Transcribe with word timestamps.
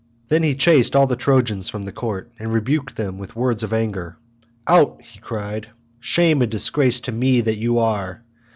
Then 0.29 0.41
he 0.41 0.55
chased 0.55 0.95
all 0.95 1.05
the 1.05 1.15
Trojans 1.15 1.69
from 1.69 1.83
the 1.83 1.91
court 1.91 2.31
and 2.39 2.51
rebuked 2.51 2.95
them 2.95 3.19
with 3.19 3.35
words 3.35 3.61
of 3.61 3.71
anger. 3.71 4.17
"Out," 4.65 4.99
he 5.03 5.19
cried, 5.19 5.67
"shame 5.99 6.41
and 6.41 6.49
disgrace 6.49 6.99
to 7.01 7.11
me 7.11 7.39
that 7.41 7.59
you 7.59 7.77
are. 7.77 8.23